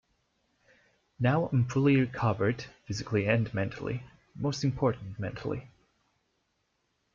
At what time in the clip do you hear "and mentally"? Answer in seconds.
3.27-4.01